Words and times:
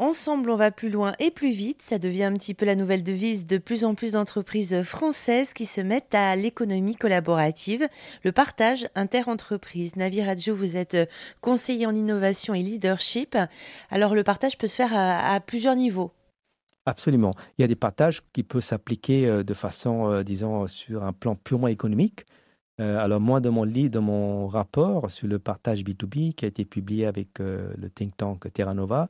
Ensemble, 0.00 0.50
on 0.50 0.56
va 0.56 0.72
plus 0.72 0.90
loin 0.90 1.12
et 1.20 1.30
plus 1.30 1.52
vite. 1.52 1.80
Ça 1.80 2.00
devient 2.00 2.24
un 2.24 2.32
petit 2.32 2.52
peu 2.52 2.66
la 2.66 2.74
nouvelle 2.74 3.04
devise 3.04 3.46
de 3.46 3.58
plus 3.58 3.84
en 3.84 3.94
plus 3.94 4.12
d'entreprises 4.12 4.82
françaises 4.82 5.52
qui 5.52 5.66
se 5.66 5.80
mettent 5.80 6.16
à 6.16 6.34
l'économie 6.34 6.96
collaborative, 6.96 7.86
le 8.24 8.32
partage 8.32 8.88
inter-entreprise. 8.96 9.94
Navi 9.94 10.20
Radio, 10.24 10.56
vous 10.56 10.76
êtes 10.76 11.08
conseiller 11.40 11.86
en 11.86 11.94
innovation 11.94 12.54
et 12.54 12.62
leadership. 12.62 13.38
Alors, 13.88 14.16
le 14.16 14.24
partage 14.24 14.58
peut 14.58 14.66
se 14.66 14.74
faire 14.74 14.90
à, 14.92 15.38
plusieurs 15.38 15.76
niveaux. 15.76 16.10
Absolument. 16.86 17.32
Il 17.56 17.62
y 17.62 17.64
a 17.64 17.68
des 17.68 17.76
partages 17.76 18.20
qui 18.32 18.42
peuvent 18.42 18.64
s'appliquer 18.64 19.26
euh, 19.26 19.44
de 19.44 19.54
façon, 19.54 20.10
euh, 20.10 20.22
disons, 20.24 20.66
sur 20.66 21.04
un 21.04 21.12
plan 21.12 21.36
purement 21.36 21.68
économique. 21.68 22.26
Euh, 22.80 22.98
alors 22.98 23.20
moi, 23.20 23.38
dans 23.40 23.52
mon, 23.52 23.64
dans 23.64 24.02
mon 24.02 24.48
rapport 24.48 25.08
sur 25.08 25.28
le 25.28 25.38
partage 25.38 25.84
B2B 25.84 26.34
qui 26.34 26.44
a 26.44 26.48
été 26.48 26.64
publié 26.64 27.06
avec 27.06 27.38
le 27.38 27.88
think 27.94 28.16
tank 28.16 28.52
Terra 28.52 28.74
Nova, 28.74 29.08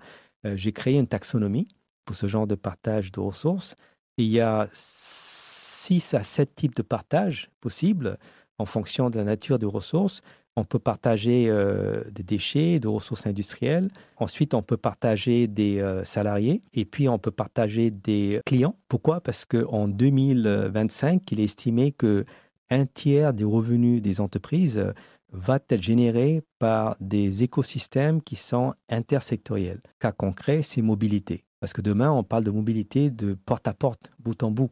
j'ai 0.55 0.73
créé 0.73 0.99
une 0.99 1.07
taxonomie 1.07 1.69
pour 2.05 2.17
ce 2.17 2.27
genre 2.27 2.47
de 2.47 2.55
partage 2.55 3.13
de 3.13 3.21
ressources. 3.21 3.77
Et 4.19 4.25
il 4.25 4.31
y 4.31 4.41
a 4.41 4.69
six 4.73 6.15
à 6.15 6.23
sept 6.23 6.55
types 6.55 6.75
de 6.75 6.83
partage 6.83 7.51
possibles 7.61 8.19
en 8.59 8.65
fonction 8.65 9.11
de 9.11 9.19
la 9.19 9.25
nature 9.25 9.59
des 9.59 9.67
ressources. 9.67 10.23
On 10.57 10.65
peut 10.65 10.79
partager 10.79 11.47
euh, 11.49 12.05
des 12.13 12.23
déchets, 12.23 12.79
des 12.79 12.87
ressources 12.87 13.27
industrielles. 13.27 13.91
Ensuite, 14.19 14.55
on 14.55 14.63
peut 14.63 14.77
partager 14.77 15.49
des 15.49 15.81
euh, 15.81 16.05
salariés. 16.05 16.63
Et 16.75 16.85
puis, 16.85 17.09
on 17.09 17.19
peut 17.19 17.33
partager 17.33 17.91
des 17.91 18.41
clients. 18.47 18.77
Pourquoi? 18.87 19.21
Parce 19.21 19.45
qu'en 19.45 19.89
2025, 19.89 21.23
il 21.33 21.41
est 21.41 21.45
estimé 21.45 21.91
que 21.91 22.25
un 22.71 22.87
tiers 22.87 23.35
des 23.35 23.45
revenus 23.45 24.01
des 24.01 24.21
entreprises 24.21 24.83
va 25.35 25.59
être 25.69 25.83
généré 25.83 26.43
par 26.59 26.97
des 27.01 27.43
écosystèmes 27.43 28.23
qui 28.23 28.37
sont 28.37 28.73
intersectoriels. 28.89 29.83
Cas 29.99 30.13
concret, 30.13 30.63
c'est 30.63 30.81
mobilité. 30.81 31.45
Parce 31.61 31.73
que 31.73 31.83
demain, 31.83 32.13
on 32.13 32.23
parle 32.23 32.45
de 32.45 32.51
mobilité 32.51 33.11
de 33.11 33.35
porte 33.35 33.67
à 33.67 33.75
porte, 33.75 34.13
bout 34.19 34.43
en 34.43 34.51
bout. 34.51 34.71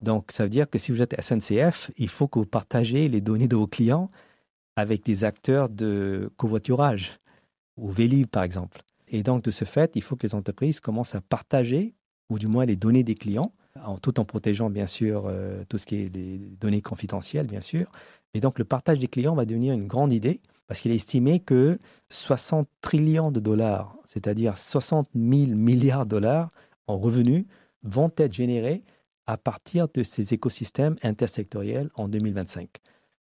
Donc, 0.00 0.32
ça 0.32 0.44
veut 0.44 0.50
dire 0.50 0.68
que 0.68 0.78
si 0.78 0.92
vous 0.92 1.02
êtes 1.02 1.20
SNCF, 1.20 1.90
il 1.96 2.08
faut 2.08 2.26
que 2.26 2.38
vous 2.38 2.46
partagez 2.46 3.08
les 3.08 3.20
données 3.20 3.48
de 3.48 3.56
vos 3.56 3.66
clients 3.66 4.10
avec 4.76 5.04
des 5.04 5.24
acteurs 5.24 5.68
de 5.68 6.30
covoiturage, 6.36 7.12
ou 7.76 7.90
Vélib, 7.90 8.26
par 8.26 8.42
exemple. 8.42 8.82
Et 9.08 9.22
donc, 9.22 9.44
de 9.44 9.50
ce 9.50 9.64
fait, 9.64 9.92
il 9.94 10.02
faut 10.02 10.16
que 10.16 10.26
les 10.26 10.34
entreprises 10.34 10.80
commencent 10.80 11.14
à 11.14 11.20
partager, 11.20 11.94
ou 12.30 12.38
du 12.38 12.46
moins 12.46 12.64
les 12.64 12.76
données 12.76 13.04
des 13.04 13.14
clients, 13.14 13.52
en, 13.84 13.98
tout 13.98 14.20
en 14.20 14.24
protégeant, 14.24 14.70
bien 14.70 14.86
sûr, 14.86 15.24
euh, 15.26 15.64
tout 15.68 15.78
ce 15.78 15.86
qui 15.86 15.96
est 15.96 16.08
des 16.08 16.38
données 16.38 16.82
confidentielles, 16.82 17.46
bien 17.46 17.60
sûr, 17.60 17.86
et 18.34 18.40
donc, 18.40 18.58
le 18.58 18.64
partage 18.64 18.98
des 18.98 19.08
clients 19.08 19.34
va 19.34 19.44
devenir 19.44 19.74
une 19.74 19.86
grande 19.86 20.12
idée 20.12 20.40
parce 20.66 20.80
qu'il 20.80 20.90
est 20.90 20.96
estimé 20.96 21.40
que 21.40 21.78
60 22.08 22.68
trillions 22.80 23.30
de 23.30 23.40
dollars, 23.40 23.94
c'est-à-dire 24.06 24.56
60 24.56 25.08
000 25.14 25.52
milliards 25.54 26.06
de 26.06 26.10
dollars 26.10 26.50
en 26.86 26.98
revenus, 26.98 27.44
vont 27.82 28.10
être 28.16 28.32
générés 28.32 28.84
à 29.26 29.36
partir 29.36 29.88
de 29.92 30.02
ces 30.02 30.32
écosystèmes 30.34 30.96
intersectoriels 31.02 31.90
en 31.94 32.08
2025. 32.08 32.68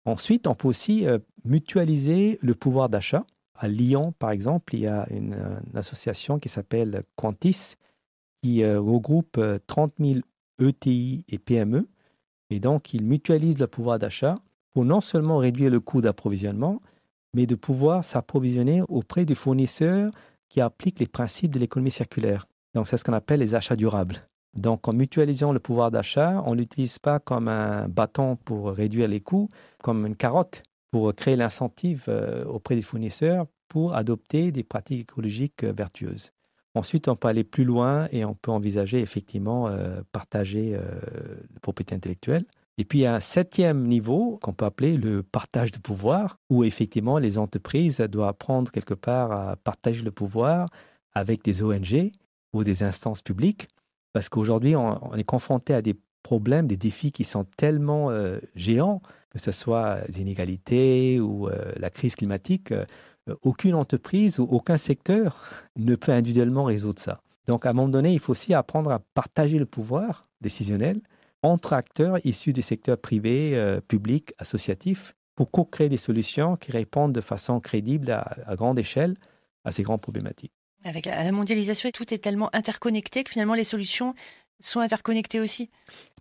Ensuite, 0.06 0.48
on 0.48 0.56
peut 0.56 0.68
aussi 0.68 1.06
euh, 1.06 1.20
mutualiser 1.44 2.40
le 2.42 2.56
pouvoir 2.56 2.90
d'achat. 2.90 3.26
À 3.56 3.68
Lyon, 3.68 4.14
par 4.18 4.32
exemple, 4.32 4.74
il 4.74 4.82
y 4.82 4.88
a 4.88 5.06
une, 5.12 5.36
association 5.76 6.40
qui 6.40 6.50
s'appelle 6.50 7.04
Quantis, 7.16 7.76
qui 8.42 8.64
euh, 8.64 8.80
regroupe 8.80 9.40
30 9.68 9.94
000 10.00 10.20
ETI 10.62 11.26
et 11.28 11.40
PME. 11.40 11.88
Et 12.50 12.60
donc, 12.60 12.94
ils 12.94 13.04
mutualisent 13.04 13.60
le 13.60 13.68
pouvoir 13.68 14.00
d'achat 14.00 14.36
pour 14.74 14.86
non 14.86 15.02
seulement 15.02 15.38
réduire 15.38 15.72
le 15.72 15.80
coût 15.80 16.02
d'approvisionnement, 16.02 16.82
mais 17.34 17.46
de 17.46 17.56
pouvoir 17.56 18.04
s'approvisionner 18.04 18.82
auprès 18.88 19.26
du 19.26 19.36
fournisseur 19.36 20.12
qui 20.50 20.62
applique 20.62 21.00
les 21.00 21.08
principes 21.08 21.52
de 21.52 21.60
l'économie 21.60 21.92
circulaire. 21.92 22.48
Donc, 22.74 22.88
c'est 22.88 22.98
ce 22.98 23.04
qu'on 23.04 23.14
appelle 23.14 23.40
les 23.40 23.56
achats 23.56 23.76
durables. 23.76 24.28
Donc, 24.54 24.88
en 24.88 24.94
mutualisant 24.94 25.54
le 25.54 25.60
pouvoir 25.60 25.92
d'achat, 25.92 26.44
on 26.46 26.54
l'utilise 26.54 27.00
pas 27.00 27.20
comme 27.20 27.48
un 27.48 27.88
bâton 27.88 28.36
pour 28.36 28.72
réduire 28.72 29.08
les 29.08 29.22
coûts, 29.22 29.50
comme 29.82 30.06
une 30.06 30.16
carotte 30.16 30.64
pour 30.92 31.14
créer 31.16 31.38
l'incentive 31.38 32.06
euh, 32.10 32.44
auprès 32.46 32.76
des 32.76 32.82
fournisseurs 32.82 33.48
pour 33.70 33.96
adopter 33.96 34.52
des 34.52 34.64
pratiques 34.64 35.02
écologiques 35.02 35.64
euh, 35.64 35.72
vertueuses. 35.72 36.32
Ensuite, 36.74 37.08
on 37.08 37.16
peut 37.16 37.28
aller 37.28 37.44
plus 37.44 37.66
loin 37.66 38.08
et 38.12 38.24
on 38.24 38.34
peut 38.34 38.52
envisager 38.52 39.00
effectivement 39.00 39.68
euh, 39.68 40.02
partager 40.12 40.72
la 40.74 41.60
propriété 41.62 41.96
intellectuelle. 41.96 42.46
Et 42.78 42.86
puis, 42.86 43.00
il 43.00 43.02
y 43.02 43.06
a 43.06 43.14
un 43.14 43.20
septième 43.20 43.86
niveau 43.88 44.40
qu'on 44.42 44.54
peut 44.54 44.66
appeler 44.66 44.98
le 44.98 45.22
partage 45.22 45.72
de 45.72 45.80
pouvoir, 45.80 46.40
où 46.50 46.64
effectivement 46.64 47.18
les 47.18 47.38
entreprises 47.38 48.00
doivent 48.00 48.30
apprendre 48.30 48.72
quelque 48.72 48.94
part 48.94 49.32
à 49.32 49.56
partager 49.58 50.02
le 50.04 50.12
pouvoir 50.12 50.70
avec 51.14 51.44
des 51.44 51.64
ONG 51.64 52.12
ou 52.54 52.64
des 52.64 52.84
instances 52.84 53.22
publiques, 53.22 53.68
parce 54.14 54.30
qu'aujourd'hui, 54.30 54.76
on, 54.76 55.16
est 55.16 55.24
confronté 55.24 55.74
à 55.74 55.82
des 55.82 55.96
problèmes, 56.24 56.68
des 56.68 56.78
défis 56.78 57.12
qui 57.12 57.24
sont 57.24 57.46
tellement 57.58 58.10
euh, 58.10 58.40
géants, 58.56 59.02
que 59.30 59.40
ce 59.40 59.52
soit 59.52 60.00
les 60.08 60.22
inégalités 60.22 61.20
ou 61.20 61.48
euh, 61.48 61.72
la 61.78 61.90
crise 61.90 62.16
climatique, 62.16 62.72
euh, 62.72 62.86
aucune 63.42 63.76
entreprise 63.76 64.40
ou 64.40 64.44
aucun 64.44 64.78
secteur 64.78 65.44
ne 65.78 65.96
peut 65.96 66.12
individuellement 66.12 66.64
résoudre 66.64 67.00
ça. 67.00 67.22
Donc, 67.48 67.66
à 67.66 67.70
un 67.70 67.74
moment 67.74 67.90
donné, 67.90 68.14
il 68.14 68.20
faut 68.20 68.32
aussi 68.32 68.54
apprendre 68.54 68.92
à 68.92 69.00
partager 69.14 69.58
le 69.58 69.66
pouvoir 69.66 70.28
décisionnel 70.42 71.02
entre 71.44 71.74
acteurs 71.74 72.24
issus 72.26 72.54
du 72.54 72.62
secteur 72.62 72.98
privé, 72.98 73.52
euh, 73.56 73.82
public, 73.82 74.34
associatif, 74.38 75.16
pour 75.36 75.50
co-créer 75.50 75.90
des 75.90 75.98
solutions 75.98 76.56
qui 76.56 76.72
répondent 76.72 77.14
de 77.14 77.22
façon 77.22 77.60
crédible 77.60 78.12
à, 78.12 78.56
grande 78.56 78.78
échelle 78.78 79.16
à 79.64 79.72
ces 79.72 79.84
grandes 79.84 80.02
problématiques. 80.02 80.54
Avec 80.84 81.06
la 81.06 81.32
mondialisation, 81.32 81.90
tout 81.92 82.14
est 82.14 82.18
tellement 82.20 82.50
interconnecté 82.54 83.24
que 83.24 83.32
finalement 83.32 83.54
les 83.54 83.64
solutions 83.64 84.14
sont 84.60 84.80
interconnectées 84.80 85.40
aussi. 85.40 85.70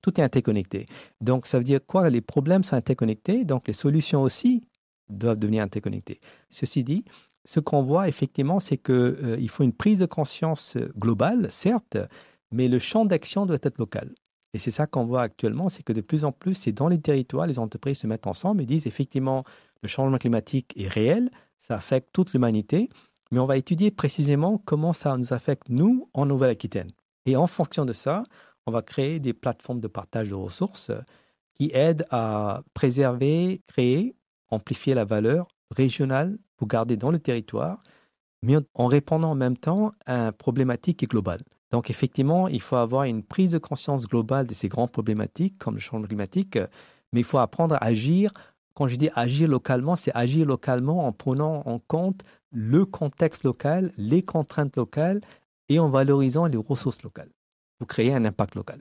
Tout 0.03 0.19
est 0.21 0.25
interconnecté. 0.25 0.87
Donc 1.21 1.47
ça 1.47 1.59
veut 1.59 1.65
dire 1.65 1.81
quoi? 1.85 2.09
Les 2.09 2.21
problèmes 2.21 2.65
sont 2.65 2.77
interconnectés, 2.77 3.45
donc 3.45 3.69
les 3.69 3.75
solutions 3.75 4.23
aussi 4.23 4.63
doivent 5.11 5.39
devenir 5.39 5.63
interconnectées. 5.63 6.21
Ceci 6.49 6.85
dit, 6.85 7.05
ce 7.45 7.61
qu'on 7.61 7.83
voit 7.83 8.09
effectivement, 8.09 8.61
c'est 8.61 8.77
qu'il 8.77 8.95
euh, 8.95 9.49
faut 9.49 9.65
une 9.65 9.73
prise 9.73 10.01
de 10.01 10.07
conscience 10.07 10.77
globale, 10.99 11.49
certes, 11.51 11.99
mais 12.53 12.69
le 12.69 12.79
champ 12.79 13.05
d'action 13.05 13.47
doit 13.47 13.59
être 13.63 13.79
local. 13.79 14.13
Et 14.53 14.59
c'est 14.59 14.71
ça 14.71 14.87
qu'on 14.87 15.05
voit 15.05 15.23
actuellement, 15.23 15.69
c'est 15.69 15.83
que 15.83 15.93
de 15.93 16.01
plus 16.01 16.25
en 16.25 16.33
plus, 16.33 16.55
c'est 16.55 16.73
dans 16.73 16.89
les 16.89 17.01
territoires, 17.01 17.47
les 17.47 17.59
entreprises 17.59 17.99
se 17.99 18.07
mettent 18.07 18.27
ensemble 18.27 18.63
et 18.63 18.67
disent 18.67 18.87
effectivement, 18.87 19.45
le 19.83 19.89
changement 19.89 20.19
climatique 20.19 20.73
est 20.77 20.89
réel, 20.89 21.31
ça 21.59 21.77
affecte 21.77 22.09
toute 22.13 22.33
l'humanité, 22.33 22.89
mais 23.31 23.39
on 23.39 23.47
va 23.47 23.57
étudier 23.57 23.91
précisément 23.91 24.59
comment 24.59 24.93
ça 24.93 25.17
nous 25.17 25.33
affecte, 25.33 25.69
nous, 25.69 26.09
en 26.15 26.27
Nouvelle-Aquitaine. 26.27 26.91
Et 27.27 27.37
en 27.37 27.47
fonction 27.47 27.85
de 27.85 27.93
ça, 27.93 28.25
on 28.67 28.73
va 28.73 28.83
créer 28.83 29.21
des 29.21 29.33
plateformes 29.33 29.81
de 29.81 29.89
partage 29.89 30.31
de 30.31 30.35
ressources 30.35 30.91
qui 31.55 31.71
aident 31.73 32.07
à 32.11 32.63
préserver, 32.75 33.63
créer, 33.69 34.15
amplifier 34.51 34.95
la 34.95 35.05
valeur 35.05 35.49
régionale 35.71 36.39
pour 36.57 36.69
garder 36.69 36.97
dans 36.97 37.11
le 37.11 37.19
territoire, 37.19 37.83
mais 38.43 38.57
en 38.75 38.87
répondant 38.87 39.31
en 39.31 39.35
même 39.35 39.57
temps 39.57 39.93
à 40.07 40.27
une 40.27 40.33
problématique 40.33 41.09
globale. 41.09 41.41
Donc 41.71 41.91
effectivement, 41.91 42.49
il 42.49 42.61
faut 42.61 42.77
avoir 42.77 43.05
une 43.05 43.23
prise 43.23 43.53
de 43.53 43.59
conscience 43.59 44.07
globale 44.07 44.47
de 44.47 44.55
ces 44.55 44.69
grandes 44.69 44.91
problématiques 44.91 45.59
comme 45.59 45.75
le 45.75 45.81
changement 45.81 46.07
climatique, 46.07 46.59
mais 47.13 47.21
il 47.21 47.25
faut 47.25 47.39
apprendre 47.39 47.75
à 47.77 47.85
agir. 47.85 48.33
Quand 48.75 48.89
je 48.89 48.97
dis 48.97 49.11
agir 49.15 49.49
localement, 49.49 49.97
c'est 49.97 50.13
agir 50.15 50.47
localement 50.47 51.07
en 51.07 51.13
prenant 51.13 51.63
en 51.67 51.79
compte 51.79 52.23
le 52.51 52.85
contexte 52.85 53.45
local, 53.45 53.93
les 53.97 54.23
contraintes 54.23 54.77
locales 54.77 55.21
et 55.69 55.79
en 55.79 55.89
valorisant 55.89 56.47
les 56.47 56.57
ressources 56.57 57.03
locales 57.03 57.31
pour 57.79 57.87
créer 57.87 58.13
un 58.13 58.25
impact 58.25 58.57
local. 58.57 58.81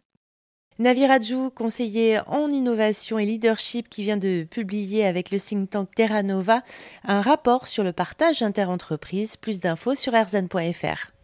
Navi 0.79 1.05
Rajou, 1.05 1.49
conseiller 1.49 2.21
en 2.27 2.49
innovation 2.53 3.19
et 3.19 3.25
leadership, 3.25 3.89
qui 3.89 4.01
vient 4.01 4.15
de 4.15 4.47
publier 4.49 5.05
avec 5.05 5.29
le 5.29 5.37
think 5.37 5.69
tank 5.69 5.89
Terra 5.93 6.23
Nova 6.23 6.61
un 7.03 7.19
rapport 7.19 7.67
sur 7.67 7.83
le 7.83 7.91
partage 7.91 8.41
interentreprise. 8.41 9.35
Plus 9.35 9.59
d'infos 9.59 9.95
sur 9.95 10.15
erzan.fr. 10.15 11.18